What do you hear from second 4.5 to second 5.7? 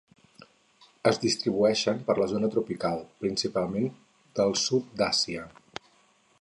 sud d'Àsia.